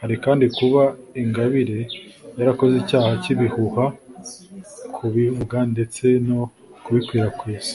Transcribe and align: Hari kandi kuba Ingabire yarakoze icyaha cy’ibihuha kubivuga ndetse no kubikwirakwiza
Hari 0.00 0.14
kandi 0.24 0.46
kuba 0.56 0.82
Ingabire 1.22 1.80
yarakoze 2.38 2.74
icyaha 2.82 3.10
cy’ibihuha 3.22 3.84
kubivuga 4.94 5.56
ndetse 5.72 6.04
no 6.28 6.40
kubikwirakwiza 6.84 7.74